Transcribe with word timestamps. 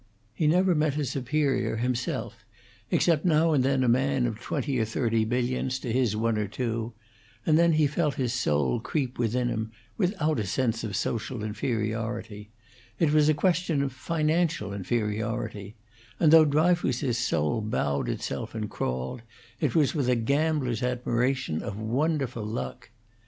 He 0.33 0.47
never 0.47 0.73
met 0.73 0.97
a 0.97 1.05
superior 1.05 1.75
himself 1.75 2.43
except 2.89 3.23
now 3.23 3.53
and 3.53 3.63
then 3.63 3.83
a 3.83 3.87
man 3.87 4.25
of 4.25 4.39
twenty 4.39 4.79
or 4.79 4.85
thirty 4.85 5.25
millions 5.25 5.77
to 5.77 5.91
his 5.93 6.15
one 6.15 6.39
or 6.39 6.47
two, 6.47 6.93
and 7.45 7.55
then 7.55 7.73
he 7.73 7.85
felt 7.85 8.15
his 8.15 8.33
soul 8.33 8.79
creep 8.79 9.19
within 9.19 9.47
him, 9.47 9.71
without 9.99 10.39
a 10.39 10.45
sense 10.47 10.83
of 10.83 10.95
social 10.95 11.43
inferiority; 11.43 12.49
it 12.97 13.13
was 13.13 13.29
a 13.29 13.35
question 13.35 13.83
of 13.83 13.93
financial 13.93 14.73
inferiority; 14.73 15.75
and 16.19 16.33
though 16.33 16.45
Dryfoos's 16.45 17.19
soul 17.19 17.61
bowed 17.61 18.09
itself 18.09 18.55
and 18.55 18.71
crawled, 18.71 19.21
it 19.59 19.75
was 19.75 19.93
with 19.93 20.09
a 20.09 20.15
gambler's 20.15 20.81
admiration 20.81 21.61
of 21.61 21.77
wonderful 21.77 22.43
luck. 22.43 22.89